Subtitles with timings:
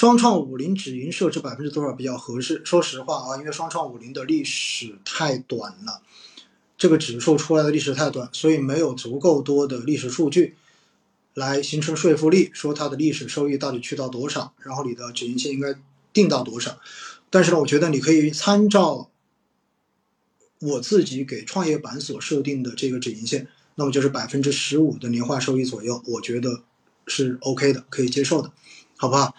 [0.00, 2.62] 双创五零止盈设置百分之多少比较合适？
[2.64, 6.00] 说实话啊，因为双创五零的历史太短了，
[6.78, 10.56] 这个指数出来的历史太短，所以没有足够多的历史数据
[11.34, 15.74] 来形成说服力，说它的历史收益到底去到多少，然后你的止盈线应该
[16.14, 16.78] 定到多少。
[17.28, 19.10] 但是呢，我觉得你可以参照
[20.60, 26.62] 我自己给创业板所设定的这个止盈线，那么就是百分之十五的年化收益左右，我觉得
[27.06, 28.50] 是 OK 的，可以接受的，
[28.96, 29.34] 好不好？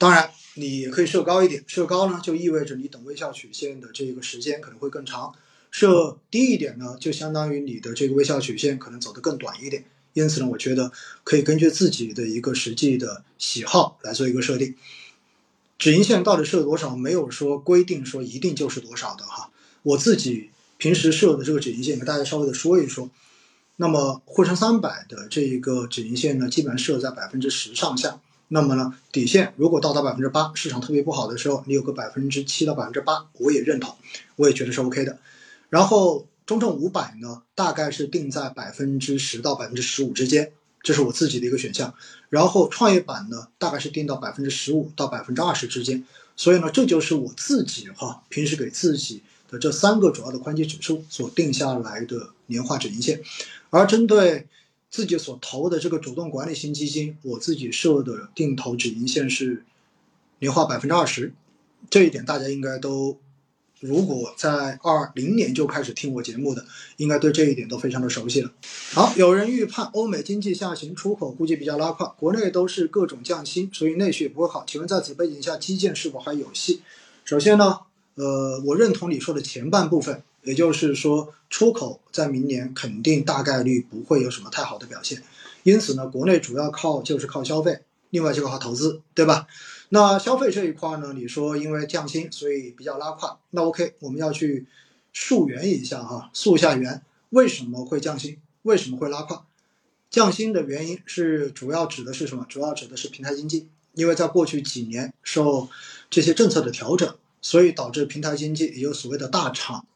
[0.00, 5.30] 当然，你也可以设高一点，设高呢就意味着你等微笑曲线的这个时间可能会更长；
[5.70, 9.84] 设低一点呢，就相当于你的这个微笑曲线可能走得更短一点。
[10.14, 10.90] 因此呢，我觉得
[11.22, 14.74] 可以根据自己的一个实际的喜好来做一个设定。
[15.78, 19.50] 止盈线到底设多少，没有说规定说一定就是多少的哈。
[19.82, 23.10] 我自己平时设的这个止盈线，给大家稍微的说一说。
[23.76, 28.18] 那么沪深三百的这一个止盈线呢，基本上设在百分之十上下。
[28.52, 33.96] 那么呢，底线如果到达百分之八，市场特别不好的时候，你有个百分之七到百分之八，我也认同，
[34.34, 35.18] 我也觉得是 OK 的。
[35.68, 40.50] 然后中证五百呢，大概是定在百分之十到百分之十五之间，
[40.82, 41.94] 这是我自己的一个选项。
[42.28, 46.04] 然后创业板呢，大概是定到百分之十五到百分之二十之间。
[46.34, 53.22] 所以呢，这就是我自己哈平时给自己的这三个主要的宽基指数所定下来的年化止盈线。
[53.70, 54.48] 而针对
[54.90, 59.64] 自己所投的这个主动管理型基金，我自己设的定投止盈线是
[60.40, 61.32] 年化百分之二十，
[61.88, 63.16] 这一点大家应该都，
[63.78, 66.66] 如果在二零年就开始听我节目的，
[66.96, 68.52] 应该对这一点都非常的熟悉了。
[68.92, 74.64] 好，有人预判欧美经济下行，出口估计比较拉胯，国内都是各种降薪，所以内需也不会好。
[74.66, 76.82] 请问在此背景下，基建是否还有戏？
[77.24, 77.78] 首先呢，
[78.14, 80.22] 呃，我认同你说的前半部分。
[80.42, 85.22] 也就是说，出口在明年肯定大概率不会有什么太好的表现，
[85.64, 89.46] 因此呢，国内主要靠就是靠消费，另外就靠投资，对吧？
[89.90, 94.64] 那消费这一块呢，你说因为降薪，所以比较拉胯，那 OK，我们要去
[95.12, 98.38] 溯源一下哈，溯下源，为什么会降薪？
[98.62, 99.44] 为什么会拉胯？
[100.08, 102.46] 降薪的原因是主要指的是什么？
[102.48, 105.68] 主要指的是平台经济，因为在过去几年受
[106.08, 109.86] 这些政策的调整，所以导致平台经济也有所谓的大厂。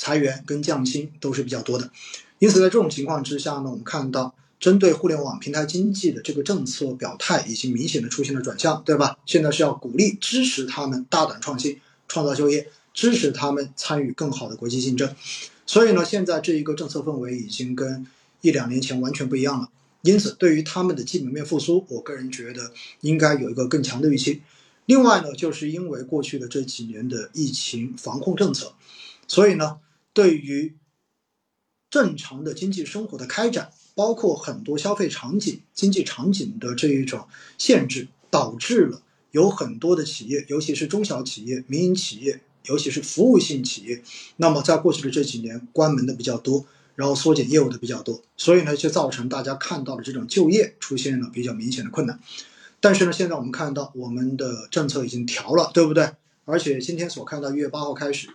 [0.00, 1.90] 裁员跟降薪都是比较多的，
[2.38, 9.18] 因此在这种情况之下呢，我们看到针对互联网平台经济的这个政策表态已经明显的出现了转向，对吧？
[9.26, 15.12] 现在是要鼓励支持他们大胆创新、创造就业，支持他们参与更好的国际竞争。
[15.66, 18.06] 所以呢，现在这一个政策氛围已经跟
[18.40, 19.68] 一两年前完全不一样了。
[20.02, 22.70] 因此，对于他们的基本面复苏，我个人觉得
[23.00, 24.42] 应该有一个更强的预期。
[24.88, 28.72] 另外呢，就是因为过去的这几年的疫情防控政策，
[29.28, 29.78] 所以呢。
[30.14, 30.76] 对于
[31.90, 39.00] 正常的经济生活的开展，包括很多消费场景、经济场景的这一种限制，导致了
[39.30, 44.02] 有很多的企业，尤其是中小企业、民营企业，尤其是服务性企业，
[44.38, 46.66] 那么在过去的这几年关门的比较多，
[46.96, 52.18] 然后缩减业务的比较多，所以呢，就造成大家看到的这种就业出现了比较明显的困难。
[52.80, 56.12] 但是呢，现在我们看到我们的政策已经调了，对不对？
[56.44, 58.28] 而且今天所看到一月八号开始。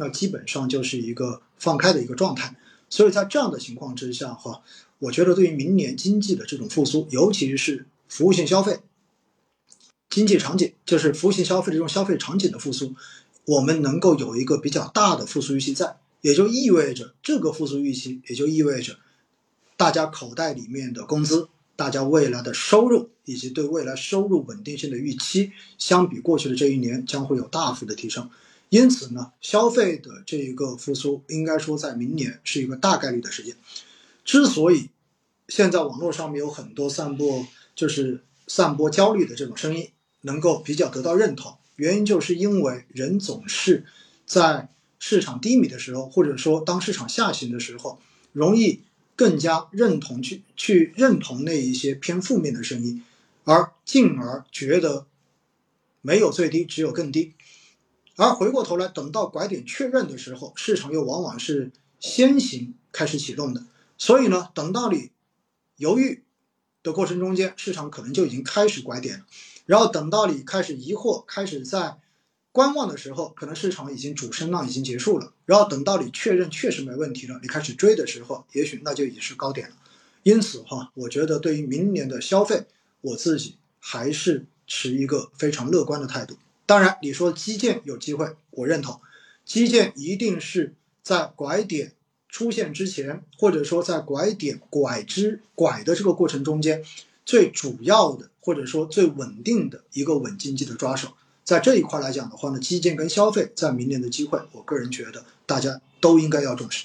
[0.00, 2.54] 那基本上就是一个放开的一个状态，
[2.88, 4.62] 所以在这样的情况之下，哈，
[5.00, 8.78] 我觉得对于明年经济的这种复苏，尤其是服务性消费
[10.08, 12.94] 经济场景，就是服务性消费的这种消费场景的复苏，
[13.44, 18.98] 我们能够有一个比较大的复苏预期在，也就意味着这个复苏预期，也就意味着
[19.76, 21.48] 大家口袋里面的工资，
[21.78, 28.28] 大家未来的收入以及对未来收入稳定性的预期，相比过去的这一年将会有大幅的提升。
[28.68, 33.54] 因此呢，消费的这一个复苏，应该说在明年是一个大概率的事件。
[34.24, 34.88] 之所以
[35.46, 37.46] 现在网络上面有很多散播
[37.76, 39.88] 就是散播焦虑的这种声音，
[40.22, 43.86] 能够比较得到认同，原因就是因为人总是
[44.26, 44.68] 在
[44.98, 48.00] 市场低迷的时候，或者说当市场下行的时候，
[48.32, 48.82] 容易
[49.18, 53.02] 更加认同去去认同那一些偏负面的声音，
[53.42, 55.08] 而进而觉得
[56.00, 57.34] 没有最低，只有更低。
[58.14, 63.66] 而回过头来，等到拐点确认的时候，市场又往往是先行开始启动的。
[63.96, 65.10] 所以呢，等到你
[65.78, 66.22] 犹豫
[66.84, 69.26] 的过程中间，市场可能就已经开始拐点了。
[69.66, 71.98] 然后等到你开始疑惑、开始在
[72.58, 75.32] 观望的时候，可能市场已经主升浪已经结束了。
[75.46, 79.76] 然后等到你确认确实没问题了，你开始追的时候，也许那就已经是高点了。
[80.24, 82.64] 因此哈，我觉得对于明年的消费，
[83.00, 86.36] 我自己还是持一个非常乐观的态度。
[86.66, 89.00] 当然，你说基建有机会，我认同。
[89.44, 91.92] 基建一定是在拐点
[92.28, 96.84] 出现之前，或者说在拐点拐之拐的这个过程中间，
[97.24, 101.12] 最主要的或者说最稳定的一个稳经济的抓手。
[101.48, 106.84] 在这一块来讲的话呢，基建跟消费在明年的机会，我个人觉得大家都应该要重视。